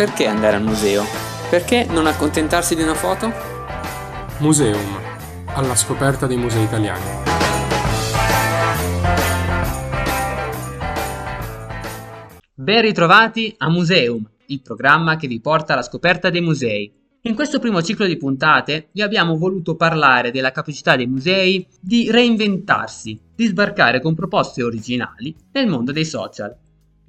[0.00, 1.04] Perché andare al museo?
[1.50, 3.30] Perché non accontentarsi di una foto?
[4.38, 4.98] Museum,
[5.48, 7.04] alla scoperta dei musei italiani.
[12.54, 16.90] Ben ritrovati a Museum, il programma che vi porta alla scoperta dei musei.
[17.24, 22.10] In questo primo ciclo di puntate vi abbiamo voluto parlare della capacità dei musei di
[22.10, 26.56] reinventarsi, di sbarcare con proposte originali nel mondo dei social.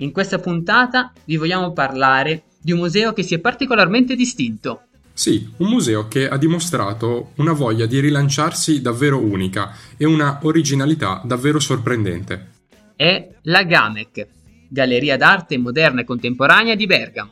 [0.02, 4.84] In questa puntata vi vogliamo parlare di un museo che si è particolarmente distinto.
[5.14, 11.22] Sì, un museo che ha dimostrato una voglia di rilanciarsi davvero unica e una originalità
[11.26, 12.50] davvero sorprendente.
[12.96, 14.28] È la GAMEC,
[14.70, 17.32] Galleria d'arte moderna e contemporanea di Bergamo.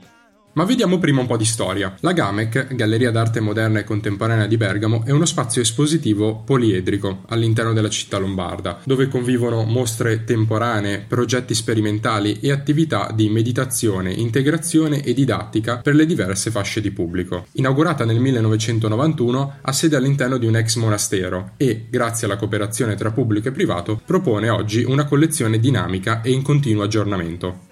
[0.53, 1.95] Ma vediamo prima un po' di storia.
[1.99, 7.71] La GAMEC, Galleria d'arte moderna e contemporanea di Bergamo, è uno spazio espositivo poliedrico all'interno
[7.71, 15.13] della città lombarda, dove convivono mostre temporanee, progetti sperimentali e attività di meditazione, integrazione e
[15.13, 17.45] didattica per le diverse fasce di pubblico.
[17.53, 23.11] Inaugurata nel 1991, ha sede all'interno di un ex monastero e, grazie alla cooperazione tra
[23.11, 27.68] pubblico e privato, propone oggi una collezione dinamica e in continuo aggiornamento.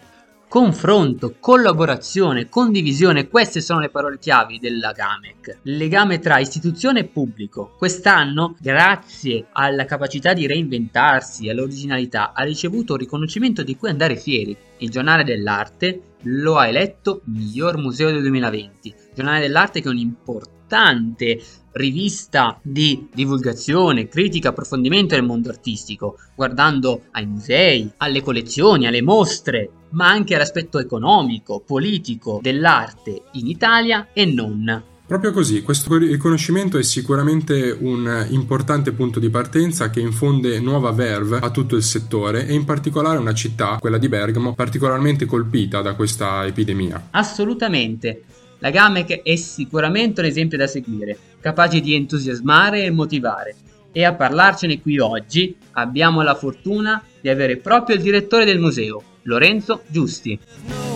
[0.58, 5.60] Confronto, collaborazione, condivisione, queste sono le parole chiavi della GAMEC.
[5.62, 7.76] Legame tra istituzione e pubblico.
[7.78, 14.16] Quest'anno, grazie alla capacità di reinventarsi e all'originalità, ha ricevuto un riconoscimento di cui andare
[14.16, 14.58] fieri.
[14.78, 18.88] Il giornale dell'arte lo ha eletto miglior museo del 2020.
[18.88, 21.40] Il giornale dell'arte che è un importante
[21.78, 29.70] rivista di divulgazione, critica, approfondimento del mondo artistico, guardando ai musei, alle collezioni, alle mostre,
[29.92, 34.84] ma anche all'aspetto economico, politico dell'arte in Italia e non.
[35.08, 41.38] Proprio così, questo riconoscimento è sicuramente un importante punto di partenza che infonde nuova verve
[41.38, 45.94] a tutto il settore e in particolare una città, quella di Bergamo, particolarmente colpita da
[45.94, 47.08] questa epidemia.
[47.12, 48.24] Assolutamente.
[48.60, 53.56] La Gamec è sicuramente un esempio da seguire, capace di entusiasmare e motivare.
[53.92, 59.02] E a parlarcene qui oggi abbiamo la fortuna di avere proprio il direttore del museo,
[59.24, 60.87] Lorenzo Giusti.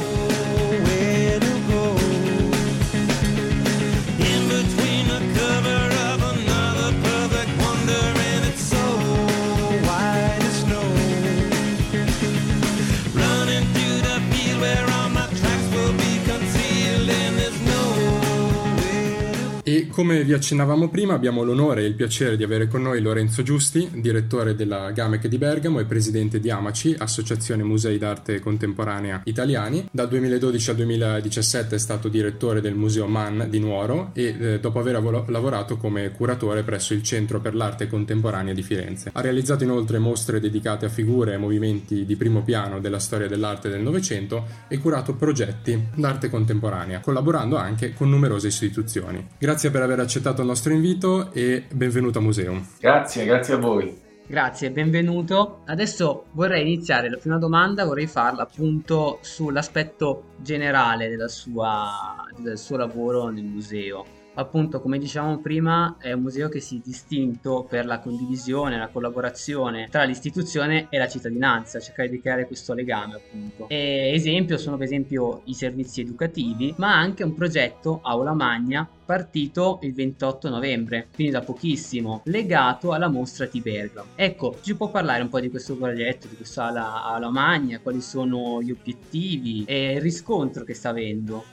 [20.11, 23.89] Come vi accennavamo prima, abbiamo l'onore e il piacere di avere con noi Lorenzo Giusti,
[23.93, 29.87] direttore della GAMEC di Bergamo e presidente di AMACI, Associazione Musei d'Arte Contemporanea Italiani.
[29.89, 34.79] Dal 2012 al 2017 è stato direttore del Museo Mann di Nuoro e eh, dopo
[34.79, 39.11] aver av- lavorato come curatore presso il Centro per l'Arte Contemporanea di Firenze.
[39.13, 43.69] Ha realizzato inoltre mostre dedicate a figure e movimenti di primo piano della storia dell'arte
[43.69, 49.25] del Novecento e curato progetti d'arte contemporanea, collaborando anche con numerose istituzioni.
[49.37, 52.65] Grazie per aver accettato il nostro invito e benvenuto a Museum.
[52.79, 53.99] Grazie, grazie a voi.
[54.27, 55.61] Grazie, benvenuto.
[55.65, 63.29] Adesso vorrei iniziare la prima domanda, vorrei farla appunto sull'aspetto generale sua, del suo lavoro
[63.29, 67.99] nel museo appunto come dicevamo prima è un museo che si è distinto per la
[67.99, 73.67] condivisione, la collaborazione tra l'istituzione e la cittadinanza, cercare di creare questo legame appunto.
[73.69, 79.79] E esempio sono per esempio i servizi educativi, ma anche un progetto Aula Magna partito
[79.81, 84.05] il 28 novembre, quindi da pochissimo, legato alla mostra Tiberga.
[84.15, 87.99] Ecco, ci può parlare un po' di questo progetto, di questa Aula, Aula Magna, quali
[87.99, 91.43] sono gli obiettivi e il riscontro che sta avendo?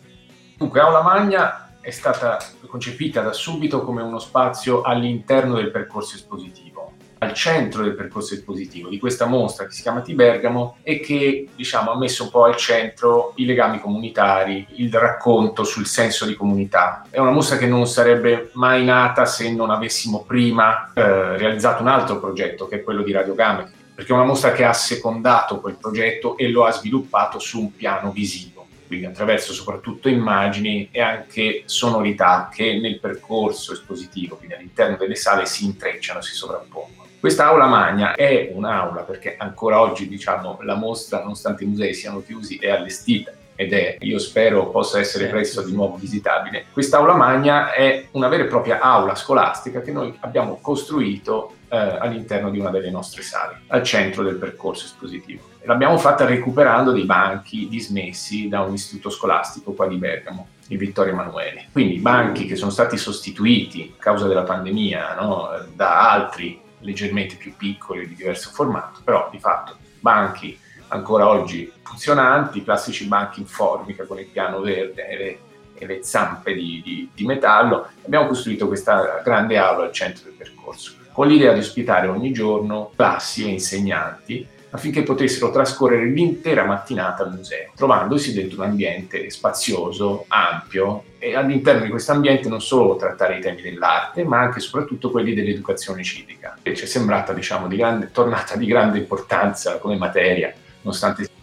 [0.57, 6.93] Dunque, Aula Magna è stata concepita da subito come uno spazio all'interno del percorso espositivo,
[7.19, 11.91] al centro del percorso espositivo di questa mostra che si chiama Tibergamo e che diciamo,
[11.91, 17.07] ha messo un po' al centro i legami comunitari, il racconto sul senso di comunità.
[17.11, 21.89] È una mostra che non sarebbe mai nata se non avessimo prima eh, realizzato un
[21.89, 25.61] altro progetto che è quello di Radio Game, perché è una mostra che ha secondato
[25.61, 28.58] quel progetto e lo ha sviluppato su un piano visivo
[28.89, 35.47] quindi attraverso soprattutto immagini e anche sonorità che nel percorso espositivo, quindi all'interno delle sale,
[35.47, 37.07] si intrecciano, si sovrappongono.
[37.21, 42.23] Questa aula magna è un'aula perché ancora oggi diciamo, la mostra, nonostante i musei siano
[42.23, 46.67] chiusi, è allestita ed è, io spero, possa essere presto di nuovo visitabile.
[46.71, 51.77] Questa aula magna è una vera e propria aula scolastica che noi abbiamo costruito eh,
[51.77, 55.43] all'interno di una delle nostre sale, al centro del percorso espositivo.
[55.63, 61.13] L'abbiamo fatta recuperando dei banchi dismessi da un istituto scolastico qua di Bergamo, il Vittorio
[61.13, 61.67] Emanuele.
[61.73, 67.57] Quindi banchi che sono stati sostituiti a causa della pandemia no, da altri leggermente più
[67.57, 70.57] piccoli di diverso formato, però di fatto banchi
[70.89, 75.39] ancora oggi funzionanti, i classici banchi in formica con il piano verde e le,
[75.75, 77.89] e le zampe di, di, di metallo.
[78.05, 82.93] Abbiamo costruito questa grande aula al centro del percorso, con l'idea di ospitare ogni giorno
[82.95, 90.27] classi e insegnanti affinché potessero trascorrere l'intera mattinata al museo, trovandosi dentro un ambiente spazioso,
[90.29, 94.61] ampio e all'interno di questo ambiente non solo trattare i temi dell'arte, ma anche e
[94.61, 99.79] soprattutto quelli dell'educazione civica, che ci è sembrata diciamo, di grande, tornata di grande importanza
[99.79, 100.53] come materia,
[100.89, 101.38] nonostante venuta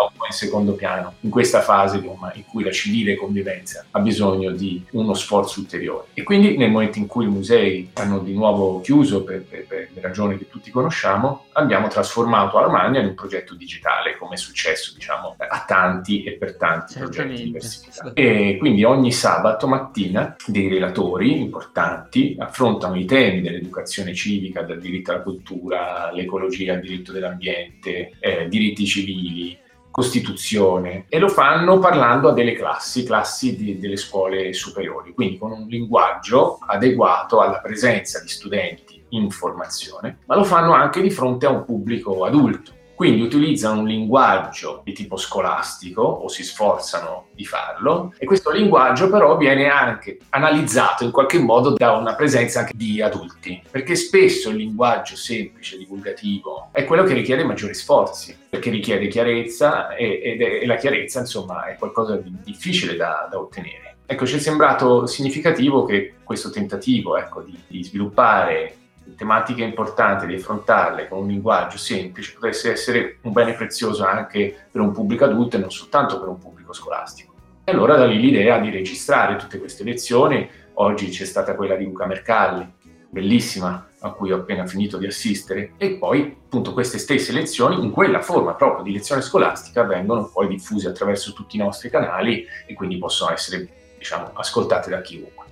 [0.00, 4.50] un po' in secondo piano in questa fase in cui la civile convivenza ha bisogno
[4.50, 6.06] di uno sforzo ulteriore.
[6.14, 9.88] E quindi nel momento in cui i musei hanno di nuovo chiuso per, per, per
[9.92, 14.92] le ragioni che tutti conosciamo, abbiamo trasformato Armania in un progetto digitale, come è successo
[14.94, 17.20] diciamo, a tanti e per tanti Certamente.
[17.22, 18.20] progetti diversificati.
[18.20, 25.12] E quindi ogni sabato mattina dei relatori importanti affrontano i temi dell'educazione civica, dal diritto
[25.12, 29.58] alla cultura, all'ecologia, al diritto dell'ambiente, eh, diritti civili,
[29.92, 35.52] Costituzione e lo fanno parlando a delle classi, classi di, delle scuole superiori, quindi con
[35.52, 41.46] un linguaggio adeguato alla presenza di studenti in formazione, ma lo fanno anche di fronte
[41.46, 47.44] a un pubblico adulto quindi utilizzano un linguaggio di tipo scolastico o si sforzano di
[47.44, 52.72] farlo e questo linguaggio però viene anche analizzato in qualche modo da una presenza anche
[52.74, 58.70] di adulti, perché spesso il linguaggio semplice, divulgativo, è quello che richiede maggiori sforzi, perché
[58.70, 63.96] richiede chiarezza e, e la chiarezza insomma è qualcosa di difficile da, da ottenere.
[64.04, 68.76] Ecco, ci è sembrato significativo che questo tentativo ecco, di, di sviluppare
[69.16, 74.80] tematiche importanti, di affrontarle con un linguaggio semplice, potesse essere un bene prezioso anche per
[74.80, 77.32] un pubblico adulto e non soltanto per un pubblico scolastico.
[77.64, 81.84] E allora da lì l'idea di registrare tutte queste lezioni, oggi c'è stata quella di
[81.84, 82.70] Luca Mercalli,
[83.08, 87.90] bellissima, a cui ho appena finito di assistere, e poi appunto queste stesse lezioni in
[87.90, 92.74] quella forma proprio di lezione scolastica vengono poi diffuse attraverso tutti i nostri canali e
[92.74, 95.44] quindi possono essere diciamo ascoltate da chiunque.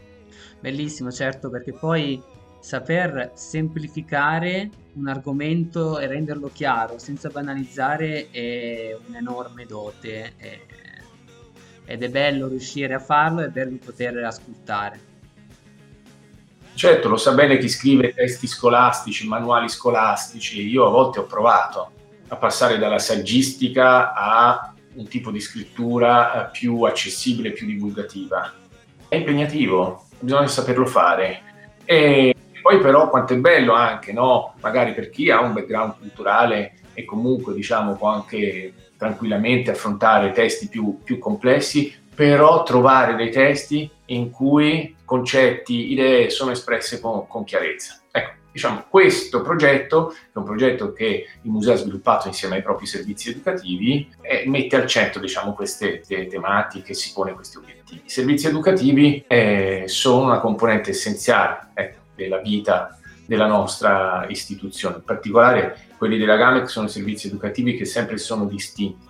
[0.59, 2.21] Bellissimo, certo, perché poi
[2.61, 10.61] saper semplificare un argomento e renderlo chiaro senza banalizzare è un'enorme dote è,
[11.85, 15.09] ed è bello riuscire a farlo e bello poter ascoltare.
[16.75, 20.67] Certo, lo sa bene chi scrive testi scolastici, manuali scolastici.
[20.67, 21.91] Io a volte ho provato
[22.29, 28.53] a passare dalla saggistica a un tipo di scrittura più accessibile, più divulgativa.
[29.09, 31.43] È impegnativo, bisogna saperlo fare.
[31.85, 32.35] E
[32.71, 34.55] poi però quanto è bello anche, no?
[34.61, 40.69] magari per chi ha un background culturale e comunque diciamo può anche tranquillamente affrontare testi
[40.69, 47.43] più, più complessi, però trovare dei testi in cui concetti, idee sono espresse con, con
[47.43, 48.03] chiarezza.
[48.13, 52.63] Ecco, diciamo, questo progetto, che è un progetto che il museo ha sviluppato insieme ai
[52.63, 58.03] propri servizi educativi, eh, mette al centro diciamo, queste te- tematiche, si pone questi obiettivi.
[58.05, 61.71] I servizi educativi eh, sono una componente essenziale.
[61.75, 64.97] Ecco, della vita della nostra istituzione.
[64.97, 69.09] In particolare quelli della GAMEC sono servizi educativi che sempre sono distinti,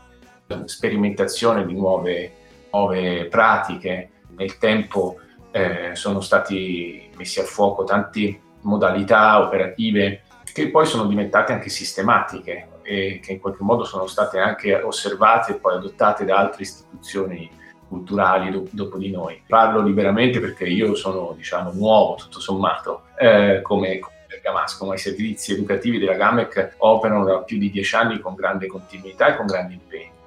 [0.66, 2.32] sperimentazione di nuove,
[2.70, 4.10] nuove pratiche.
[4.36, 5.16] Nel tempo
[5.50, 10.22] eh, sono stati messi a fuoco tante modalità operative
[10.52, 15.52] che poi sono diventate anche sistematiche e che in qualche modo sono state anche osservate
[15.52, 17.50] e poi adottate da altre istituzioni
[17.90, 19.42] culturali do- dopo di noi.
[19.46, 25.52] Parlo liberamente perché io sono, diciamo, nuovo, tutto sommato, eh, come, Bergamasco, ma i servizi
[25.52, 29.74] educativi della GAMEC operano da più di dieci anni con grande continuità e con grande
[29.74, 30.18] impegno.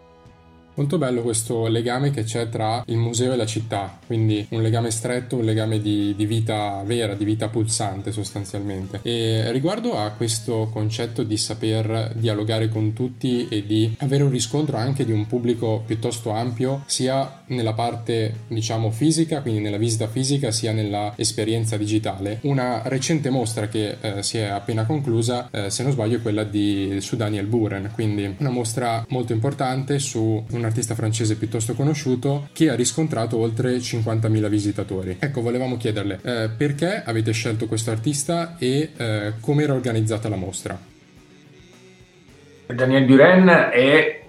[0.75, 4.89] Molto bello questo legame che c'è tra il museo e la città, quindi un legame
[4.89, 9.00] stretto, un legame di, di, vita vera, di vita pulsante sostanzialmente.
[9.03, 14.77] E riguardo a questo concetto di saper dialogare con tutti e di avere un riscontro
[14.77, 20.51] anche di un pubblico piuttosto ampio, sia nella parte diciamo fisica, quindi nella visita fisica,
[20.51, 22.39] sia nella esperienza digitale.
[22.41, 26.43] Una recente mostra che eh, si è appena conclusa, eh, se non sbaglio, è quella
[26.43, 32.50] di, su Daniel Buren, quindi una mostra molto importante su un artista francese piuttosto conosciuto
[32.53, 35.17] che ha riscontrato oltre 50.000 visitatori.
[35.19, 40.36] Ecco, volevamo chiederle eh, perché avete scelto questo artista e eh, come era organizzata la
[40.36, 40.91] mostra.
[42.67, 44.23] Daniel Buren è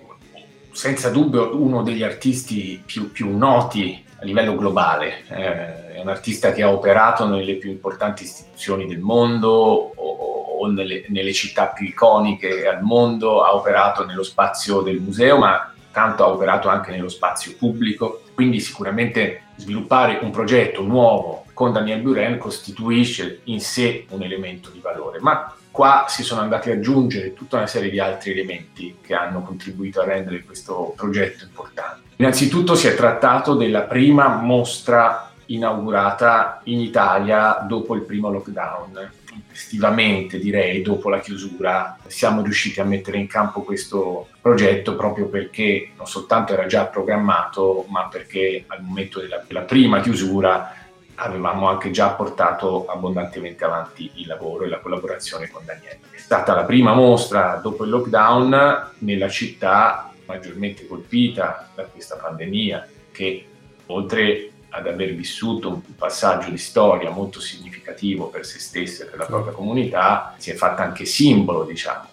[0.75, 5.23] senza dubbio uno degli artisti più, più noti a livello globale.
[5.29, 10.67] Eh, è un artista che ha operato nelle più importanti istituzioni del mondo o, o
[10.71, 16.25] nelle, nelle, città più iconiche al mondo, ha operato nello spazio del museo, ma tanto
[16.25, 22.37] ha operato anche nello spazio pubblico, quindi sicuramente sviluppare un progetto nuovo con Daniel Buren
[22.37, 27.57] costituisce in sé un elemento di valore, ma qua si sono andati ad aggiungere tutta
[27.57, 32.11] una serie di altri elementi che hanno contribuito a rendere questo progetto importante.
[32.15, 39.11] Innanzitutto si è trattato della prima mostra inaugurata in Italia dopo il primo lockdown.
[39.51, 45.91] Effettivamente, direi, dopo la chiusura, siamo riusciti a mettere in campo questo progetto proprio perché
[45.97, 50.84] non soltanto era già programmato, ma perché al momento della, della prima chiusura
[51.17, 56.01] avevamo anche già portato abbondantemente avanti il lavoro e la collaborazione con Daniele.
[56.11, 62.89] È stata la prima mostra dopo il lockdown nella città maggiormente colpita da questa pandemia
[63.13, 63.47] che
[63.87, 69.21] oltre ad aver vissuto un passaggio di storia molto significativo per se stessa e per
[69.21, 72.09] la propria comunità, si è fatta anche simbolo, diciamo,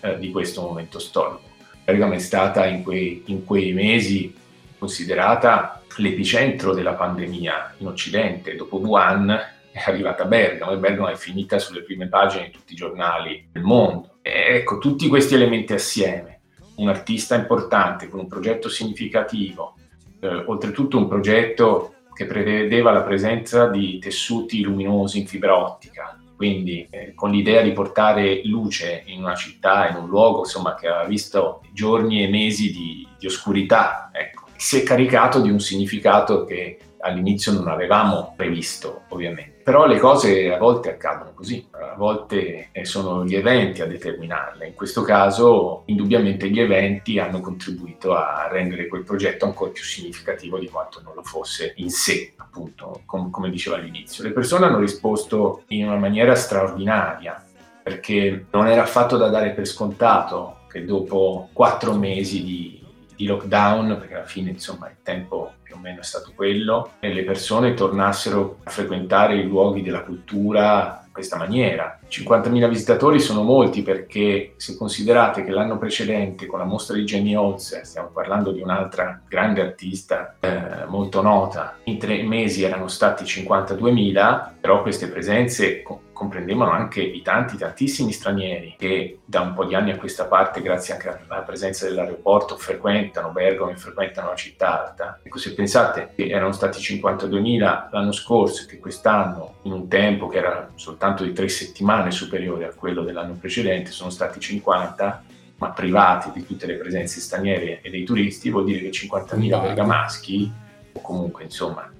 [0.00, 1.50] eh, di questo momento storico.
[1.84, 4.34] Bergamo è stata in quei, in quei mesi
[4.78, 8.56] considerata l'epicentro della pandemia in Occidente.
[8.56, 9.30] Dopo Wuhan
[9.72, 13.62] è arrivata Bergamo e Bergamo è finita sulle prime pagine di tutti i giornali del
[13.62, 14.18] mondo.
[14.22, 16.40] E ecco, tutti questi elementi assieme,
[16.76, 19.74] un artista importante con un progetto significativo,
[20.20, 26.86] eh, oltretutto un progetto che prevedeva la presenza di tessuti luminosi in fibra ottica, quindi
[26.90, 31.08] eh, con l'idea di portare luce in una città, in un luogo insomma, che aveva
[31.08, 34.41] visto giorni e mesi di, di oscurità, ecco.
[34.62, 39.60] Si è caricato di un significato che all'inizio non avevamo previsto, ovviamente.
[39.64, 44.68] Però le cose a volte accadono così, a volte eh, sono gli eventi a determinarle.
[44.68, 50.60] In questo caso, indubbiamente, gli eventi hanno contribuito a rendere quel progetto ancora più significativo
[50.60, 54.22] di quanto non lo fosse in sé, appunto, com- come dicevo all'inizio.
[54.22, 57.44] Le persone hanno risposto in una maniera straordinaria,
[57.82, 62.81] perché non era affatto da dare per scontato che dopo quattro mesi di
[63.16, 67.12] di lockdown, perché alla fine insomma il tempo più o meno è stato quello, e
[67.12, 71.98] le persone tornassero a frequentare i luoghi della cultura in questa maniera.
[72.08, 77.34] 50.000 visitatori sono molti perché se considerate che l'anno precedente con la mostra di Jenny
[77.34, 83.24] Holz, stiamo parlando di un'altra grande artista eh, molto nota, in tre mesi erano stati
[83.24, 85.82] 52.000, però queste presenze
[86.22, 90.62] comprendevano anche i tanti, tantissimi stranieri che da un po' di anni a questa parte,
[90.62, 95.18] grazie anche alla presenza dell'aeroporto, frequentano Bergamo e frequentano la città alta.
[95.20, 100.28] Ecco, se pensate che erano stati 52.000 l'anno scorso e che quest'anno, in un tempo
[100.28, 105.24] che era soltanto di tre settimane superiore a quello dell'anno precedente, sono stati 50,
[105.56, 110.52] ma privati di tutte le presenze straniere e dei turisti, vuol dire che 50.000 bergamaschi,
[110.92, 111.90] o comunque insomma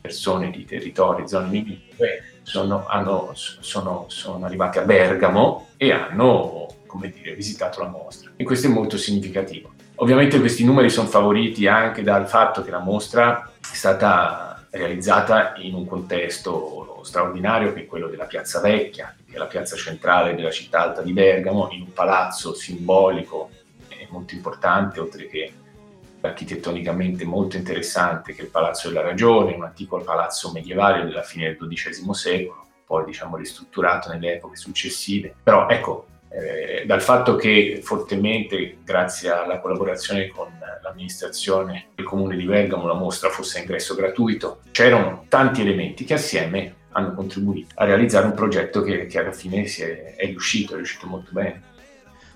[0.00, 6.66] persone di territori, zone limitrofe, sono, hanno, sono, sono arrivati a Bergamo e hanno
[7.00, 8.32] dire, visitato la mostra.
[8.36, 9.72] E questo è molto significativo.
[9.96, 15.74] Ovviamente questi numeri sono favoriti anche dal fatto che la mostra è stata realizzata in
[15.74, 20.50] un contesto straordinario che è quello della Piazza Vecchia, che è la piazza centrale della
[20.50, 23.50] città alta di Bergamo, in un palazzo simbolico
[23.88, 25.52] e molto importante, oltre che
[26.28, 31.56] architettonicamente molto interessante che è il Palazzo della Ragione, un antico palazzo medievale della fine
[31.56, 35.34] del XII secolo, poi diciamo ristrutturato nelle epoche successive.
[35.42, 40.48] Però ecco, eh, dal fatto che fortemente, grazie alla collaborazione con
[40.82, 46.14] l'amministrazione del comune di Bergamo, la mostra fosse a ingresso gratuito, c'erano tanti elementi che
[46.14, 50.76] assieme hanno contribuito a realizzare un progetto che, che alla fine è, è riuscito, è
[50.76, 51.70] riuscito molto bene.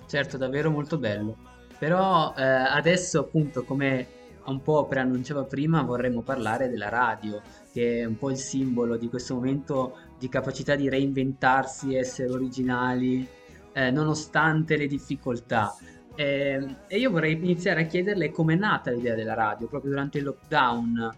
[0.07, 1.46] Certo, davvero molto bello.
[1.77, 4.15] Però eh, adesso appunto come
[4.45, 7.41] un po' preannunciava prima vorremmo parlare della radio
[7.71, 13.27] che è un po' il simbolo di questo momento di capacità di reinventarsi, essere originali
[13.73, 15.75] eh, nonostante le difficoltà.
[16.15, 20.23] Eh, e io vorrei iniziare a chiederle com'è nata l'idea della radio proprio durante il
[20.23, 21.15] lockdown,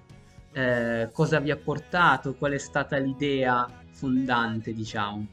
[0.51, 5.25] eh, cosa vi ha portato, qual è stata l'idea fondante diciamo.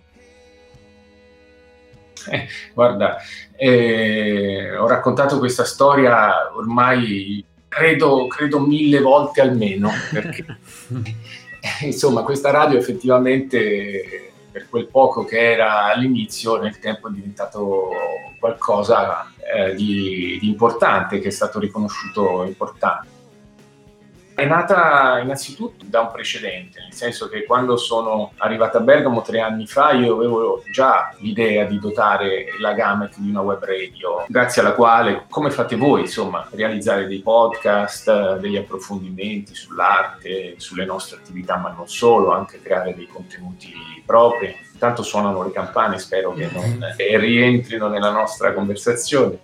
[2.31, 3.19] Eh, guarda,
[3.57, 10.45] eh, ho raccontato questa storia ormai credo, credo mille volte almeno, perché
[11.83, 17.91] insomma questa radio effettivamente per quel poco che era all'inizio nel tempo è diventato
[18.41, 23.16] qualcosa eh, di, di importante, che è stato riconosciuto importante.
[24.37, 29.41] È nata innanzitutto da un precedente, nel senso che quando sono arrivata a Bergamo tre
[29.41, 34.61] anni fa io avevo già l'idea di dotare la Gamet di una web radio, grazie
[34.61, 41.57] alla quale, come fate voi, insomma, realizzare dei podcast, degli approfondimenti sull'arte, sulle nostre attività,
[41.57, 43.73] ma non solo, anche creare dei contenuti
[44.05, 44.55] propri.
[44.79, 49.39] Tanto suonano le campane, spero che non rientrino nella nostra conversazione.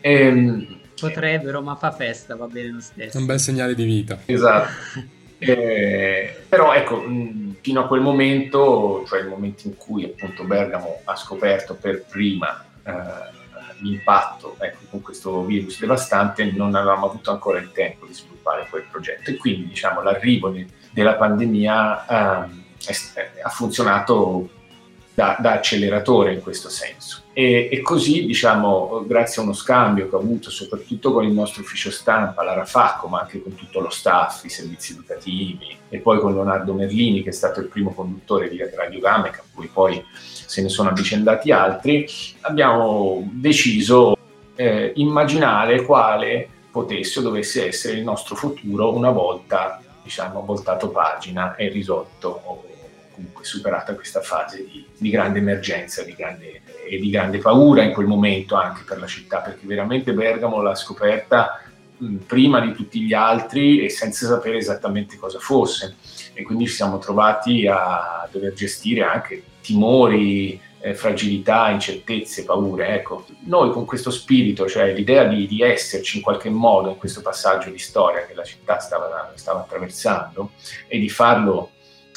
[0.00, 3.16] E, ehm, Potrebbero, ma fa festa, va bene lo stesso.
[3.16, 4.18] È un bel segnale di vita.
[4.26, 5.12] Esatto.
[5.36, 11.00] Eh, però ecco, mh, fino a quel momento, cioè il momento in cui appunto Bergamo
[11.04, 12.92] ha scoperto per prima eh,
[13.80, 18.84] l'impatto ecco, con questo virus devastante, non avevamo avuto ancora il tempo di sviluppare quel
[18.90, 22.48] progetto e quindi diciamo l'arrivo de- della pandemia eh,
[22.86, 24.48] è, ha funzionato
[25.12, 27.22] da, da, acceleratore in questo senso.
[27.36, 31.62] E, e, così, diciamo, grazie a uno scambio che ho avuto soprattutto con il nostro
[31.62, 36.20] ufficio stampa, la Rafacco, ma anche con tutto lo staff, i servizi educativi, e poi
[36.20, 40.00] con Leonardo Merlini, che è stato il primo conduttore di Radio Gameca, a cui poi
[40.12, 42.06] se ne sono avvicendati altri,
[42.42, 44.16] abbiamo deciso
[44.54, 51.56] eh, immaginare quale potesse o dovesse essere il nostro futuro una volta, diciamo, voltato pagina
[51.56, 52.62] e risolto
[53.14, 57.92] comunque superata questa fase di, di grande emergenza di grande, e di grande paura in
[57.92, 61.62] quel momento anche per la città, perché veramente Bergamo l'ha scoperta
[61.96, 65.96] mh, prima di tutti gli altri e senza sapere esattamente cosa fosse.
[66.34, 72.88] E quindi ci siamo trovati a dover gestire anche timori, eh, fragilità, incertezze, paure.
[72.88, 77.22] Ecco, noi con questo spirito, cioè l'idea di, di, esserci in qualche modo in questo
[77.22, 80.50] passaggio di storia che la città stava, stava attraversando
[80.86, 81.70] e di farlo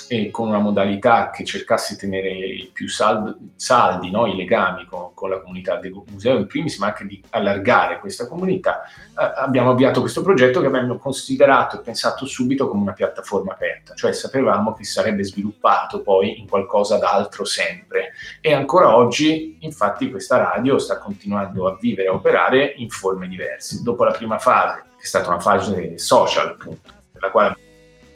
[0.08, 4.26] e con una modalità che cercasse di tenere più saldi, saldi no?
[4.26, 8.28] i legami con, con, la comunità del museo in primis, ma anche di allargare questa
[8.28, 13.54] comunità, eh, abbiamo avviato questo progetto che abbiamo considerato e pensato subito come una piattaforma
[13.54, 20.10] aperta, cioè sapevamo che sarebbe sviluppato poi in qualcosa d'altro sempre e ancora oggi infatti
[20.10, 23.82] questa radio sta continuando a vivere e a operare in forme diverse.
[23.84, 27.67] Dopo la prima fase, che è stata una fase social appunto, nella quale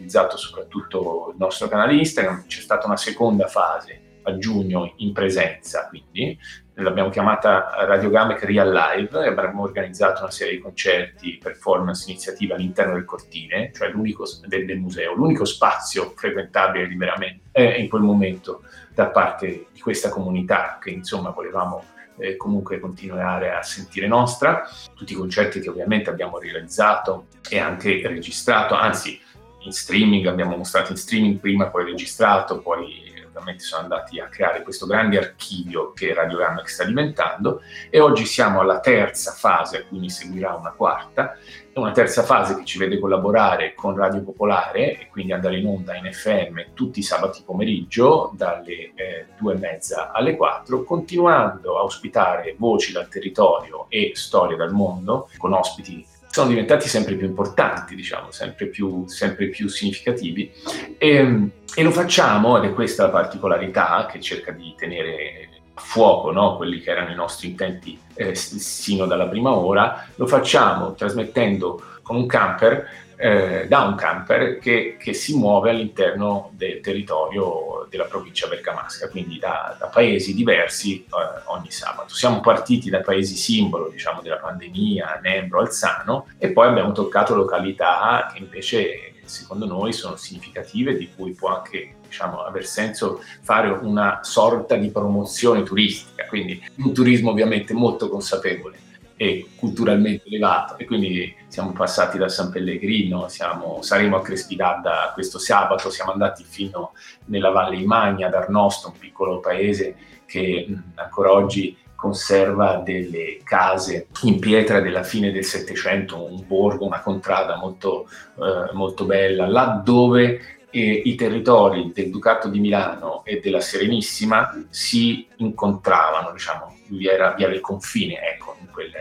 [0.02, 5.88] utilizzato soprattutto il nostro canale Instagram, c'è stata una seconda fase a giugno in presenza,
[5.88, 6.38] quindi
[6.76, 12.54] l'abbiamo chiamata Radio Gamek Real Live e abbiamo organizzato una serie di concerti, performance, iniziative
[12.54, 18.02] all'interno del cortile, cioè l'unico del, del museo, l'unico spazio frequentabile liberamente eh, in quel
[18.02, 21.86] momento da parte di questa comunità che insomma volevamo
[22.18, 28.02] eh, comunque continuare a sentire nostra, tutti i concerti che ovviamente abbiamo realizzato e anche
[28.06, 29.20] registrato, anzi
[29.64, 34.62] in streaming, abbiamo mostrato in streaming prima, poi registrato, poi ovviamente sono andati a creare
[34.62, 40.10] questo grande archivio che Radio Ramax sta diventando e oggi siamo alla terza fase, ne
[40.10, 41.38] seguirà una quarta,
[41.74, 45.66] è una terza fase che ci vede collaborare con Radio Popolare e quindi andare in
[45.66, 51.78] onda in FM tutti i sabati pomeriggio dalle eh, due e mezza alle quattro, continuando
[51.78, 57.28] a ospitare voci dal territorio e storie dal mondo con ospiti sono diventati sempre più
[57.28, 60.52] importanti, diciamo, sempre più, sempre più significativi.
[60.98, 66.32] E, e, lo facciamo, ed è questa la particolarità che cerca di tenere a fuoco
[66.32, 66.56] no?
[66.56, 72.16] quelli che erano i nostri intenti eh, sino dalla prima ora, lo facciamo trasmettendo con
[72.16, 72.88] un camper
[73.22, 79.38] eh, da un camper che, che, si muove all'interno del territorio della provincia bergamasca, quindi
[79.38, 82.16] da, da paesi diversi eh, ogni sabato.
[82.16, 88.32] Siamo partiti da paesi simbolo diciamo, della pandemia, Nembro, Alzano, e poi abbiamo toccato località
[88.34, 94.22] che invece secondo noi sono significative, di cui può anche diciamo, aver senso fare una
[94.24, 98.90] sorta di promozione turistica, quindi un turismo ovviamente molto consapevole
[99.22, 105.38] e culturalmente elevato e quindi siamo passati da San Pellegrino, siamo, saremo a Crespidadda questo
[105.38, 106.94] sabato, siamo andati fino
[107.26, 114.40] nella Valle Imagna, ad Arnosto, un piccolo paese che ancora oggi conserva delle case in
[114.40, 121.02] pietra della fine del Settecento, un borgo, una contrada molto, eh, molto bella, laddove eh,
[121.06, 127.44] i territori del Ducato di Milano e della Serenissima si incontravano, diciamo, vi era, vi
[127.44, 128.92] era il confine, ecco, quel,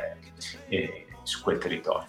[0.68, 2.06] eh, su quel territorio.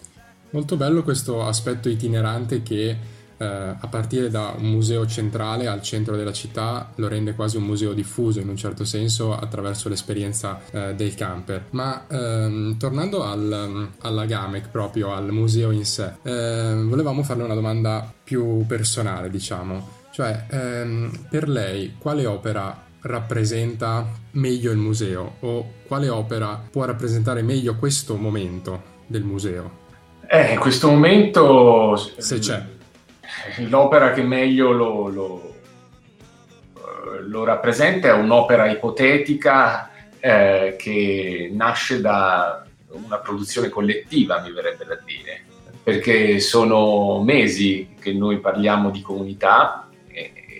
[0.50, 2.96] Molto bello questo aspetto itinerante che
[3.42, 7.64] eh, a partire da un museo centrale al centro della città lo rende quasi un
[7.64, 11.66] museo diffuso in un certo senso attraverso l'esperienza eh, del camper.
[11.70, 17.54] Ma ehm, tornando al, alla GAMEC, proprio al museo in sé, eh, volevamo farle una
[17.54, 20.00] domanda più personale, diciamo.
[20.12, 27.42] Cioè, ehm, per lei quale opera rappresenta meglio il museo o quale opera può rappresentare
[27.42, 29.80] meglio questo momento del museo?
[30.28, 31.96] Eh, in questo momento...
[31.96, 32.80] Se c'è.
[33.68, 35.54] L'opera che meglio lo, lo,
[37.26, 39.90] lo rappresenta è un'opera ipotetica
[40.20, 45.44] eh, che nasce da una produzione collettiva, mi verrebbe da dire,
[45.82, 49.88] perché sono mesi che noi parliamo di comunità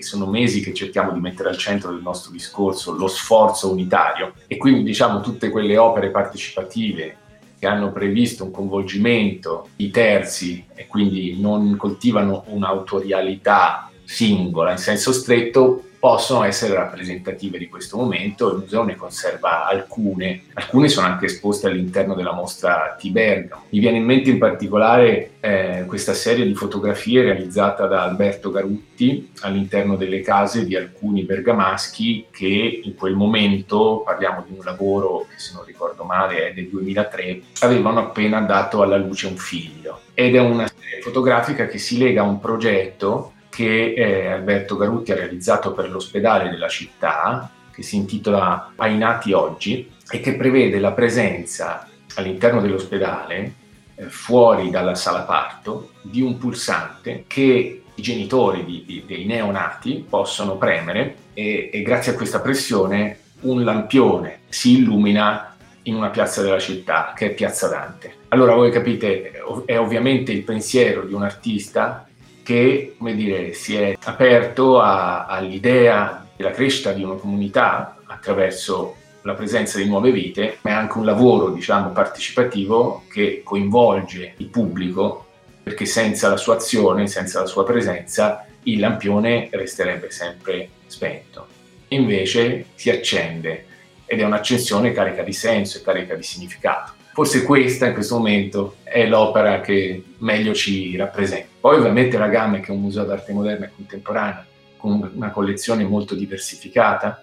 [0.03, 4.35] sono mesi che cerchiamo di mettere al centro del nostro discorso lo sforzo unitario.
[4.47, 7.17] E quindi diciamo tutte quelle opere partecipative
[7.63, 15.13] che hanno previsto un coinvolgimento di terzi e quindi non coltivano un'autorialità singola in senso
[15.13, 21.27] stretto possono essere rappresentative di questo momento, il museo ne conserva alcune, alcune sono anche
[21.27, 23.09] esposte all'interno della mostra T.
[23.11, 23.67] Bergamo.
[23.69, 29.31] Mi viene in mente in particolare eh, questa serie di fotografie realizzata da Alberto Garutti
[29.43, 35.39] all'interno delle case di alcuni bergamaschi che in quel momento, parliamo di un lavoro che
[35.39, 40.01] se non ricordo male è del 2003, avevano appena dato alla luce un figlio.
[40.15, 45.13] Ed è una serie fotografica che si lega a un progetto che eh, Alberto Garutti
[45.13, 50.79] ha realizzato per l'ospedale della città, che si intitola Ai nati oggi e che prevede
[50.79, 53.53] la presenza all'interno dell'ospedale,
[53.95, 60.07] eh, fuori dalla sala parto, di un pulsante che i genitori di, di, dei neonati
[60.09, 66.41] possono premere e, e grazie a questa pressione un lampione si illumina in una piazza
[66.41, 68.15] della città, che è Piazza Dante.
[68.29, 69.33] Allora voi capite,
[69.67, 72.07] è ovviamente il pensiero di un artista
[72.43, 79.35] che come dire, si è aperto a, all'idea della crescita di una comunità attraverso la
[79.35, 85.27] presenza di nuove vite, ma è anche un lavoro diciamo, partecipativo che coinvolge il pubblico,
[85.63, 91.47] perché senza la sua azione, senza la sua presenza, il lampione resterebbe sempre spento.
[91.89, 93.67] Invece si accende
[94.05, 97.01] ed è un'accensione carica di senso e carica di significato.
[97.13, 101.49] Forse questa in questo momento è l'opera che meglio ci rappresenta.
[101.61, 104.47] Poi ovviamente la Gamme, che è un museo d'arte moderna e contemporanea,
[104.79, 107.23] con una collezione molto diversificata,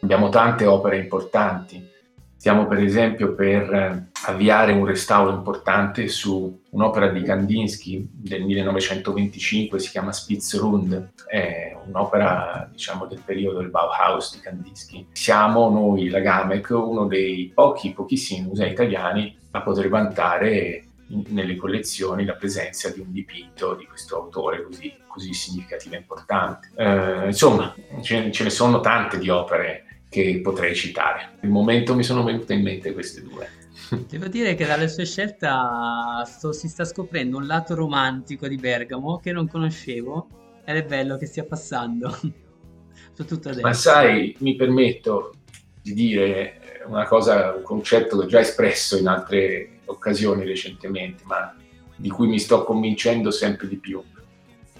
[0.00, 1.86] abbiamo tante opere importanti.
[2.34, 9.78] Stiamo per esempio per eh, avviare un restauro importante su un'opera di Kandinsky del 1925,
[9.78, 15.06] si chiama Spitzrund, è un'opera diciamo del periodo del Bauhaus di Kandinsky.
[15.12, 20.84] Siamo noi, la Gamec, uno dei pochi, pochissimi musei italiani a poter vantare
[21.28, 26.70] nelle collezioni la presenza di un dipinto di questo autore così, così significativo e importante.
[26.74, 31.34] Eh, insomma, ce, ce ne sono tante di opere che potrei citare.
[31.42, 33.64] Il momento mi sono venute in mente queste due.
[34.08, 35.48] Devo dire che dalle sue scelte
[36.24, 41.16] sto, si sta scoprendo un lato romantico di Bergamo che non conoscevo ed è bello
[41.16, 42.10] che stia passando,
[43.12, 43.66] soprattutto adesso.
[43.66, 45.34] Ma sai, mi permetto
[45.82, 51.54] di dire una cosa, un concetto che ho già espresso in altre occasioni recentemente, ma
[51.94, 54.02] di cui mi sto convincendo sempre di più.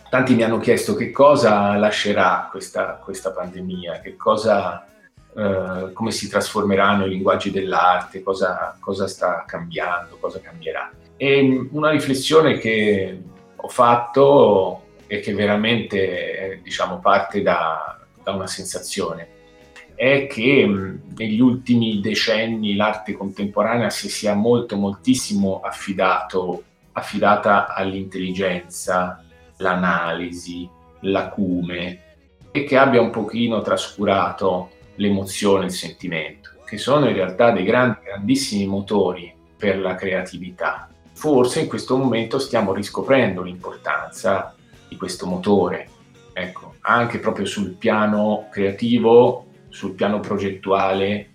[0.09, 4.87] Tanti mi hanno chiesto che cosa lascerà questa, questa pandemia, che cosa
[5.37, 10.90] eh, come si trasformeranno i linguaggi dell'arte, cosa, cosa sta cambiando, cosa cambierà.
[11.16, 13.22] E una riflessione che
[13.55, 19.35] ho fatto e che veramente diciamo, parte da, da una sensazione
[19.94, 29.22] è che negli ultimi decenni l'arte contemporanea si sia molto moltissimo affidato, affidata all'intelligenza,
[29.59, 30.68] l'analisi,
[31.01, 32.01] l'acume
[32.51, 38.01] e che abbia un pochino trascurato l'emozione, il sentimento, che sono in realtà dei grandi,
[38.05, 40.89] grandissimi motori per la creatività.
[41.13, 44.55] Forse in questo momento stiamo riscoprendo l'importanza
[44.89, 45.89] di questo motore,
[46.33, 51.31] ecco, anche proprio sul piano creativo, sul piano progettuale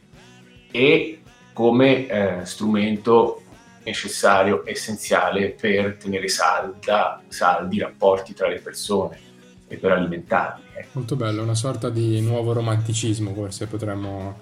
[0.71, 1.21] e
[1.53, 3.41] come eh, strumento
[3.83, 9.29] necessario, essenziale per tenere salda, saldi i rapporti tra le persone
[9.71, 10.63] e per alimentarli.
[10.73, 10.89] Ecco.
[10.93, 14.39] Molto bello, una sorta di nuovo romanticismo forse potremmo,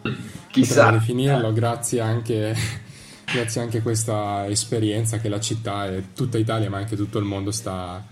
[0.51, 2.55] potremmo definirlo, grazie anche,
[3.31, 7.25] grazie anche a questa esperienza che la città e tutta Italia ma anche tutto il
[7.25, 8.03] mondo sta,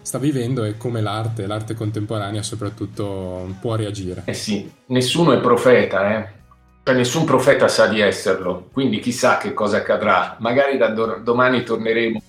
[0.00, 4.22] sta vivendo e come l'arte, l'arte contemporanea soprattutto può reagire.
[4.24, 6.40] Eh sì, nessuno è profeta, eh?
[6.84, 10.36] Cioè, nessun profeta sa di esserlo, quindi chissà che cosa accadrà.
[10.40, 12.20] Magari da do- domani torneremo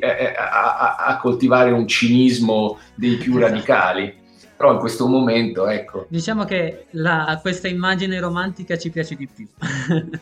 [0.00, 3.52] a, a, coltivare un cinismo dei più esatto.
[3.52, 4.24] radicali.
[4.56, 6.06] Però in questo momento, ecco.
[6.08, 9.46] Diciamo che la, questa immagine romantica ci piace di più.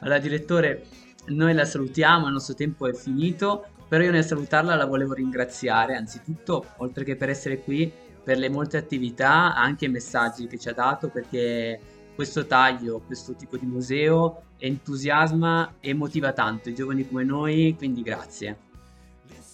[0.00, 0.86] allora, direttore,
[1.26, 5.94] noi la salutiamo, il nostro tempo è finito, però io nel salutarla la volevo ringraziare,
[5.94, 7.92] anzitutto, oltre che per essere qui,
[8.24, 11.78] per le molte attività, anche i messaggi che ci ha dato, perché
[12.16, 18.02] questo taglio, questo tipo di museo entusiasma e motiva tanto i giovani come noi, quindi
[18.02, 18.56] grazie.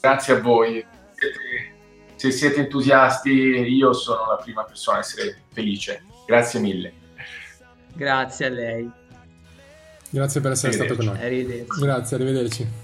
[0.01, 0.85] Grazie a voi.
[2.15, 6.05] Se siete entusiasti, io sono la prima persona a essere felice.
[6.27, 6.93] Grazie mille.
[7.95, 8.91] Grazie a lei.
[10.09, 11.21] Grazie per essere stato con noi.
[11.21, 11.81] Arrivederci.
[11.81, 12.82] Grazie, arrivederci.